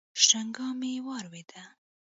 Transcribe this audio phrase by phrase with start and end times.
[0.23, 1.51] شرنگا مې واورېد.